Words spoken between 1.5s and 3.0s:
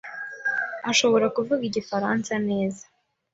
igifaransa neza.